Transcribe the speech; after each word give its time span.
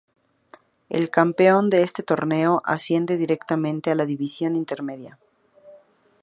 El 0.89 1.11
campeón 1.11 1.69
de 1.69 1.83
este 1.83 2.01
torneo 2.01 2.63
asciende 2.65 3.17
directamente 3.17 3.91
a 3.91 3.95
la 3.95 4.07
División 4.07 4.55
Intermedia. 4.55 5.19